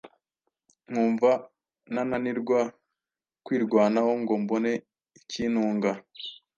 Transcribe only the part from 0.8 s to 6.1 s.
nkumva ntananirwa kwirwanaho ngo mbone ikintunga.